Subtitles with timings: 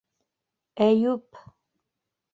[0.85, 1.41] Әйүп!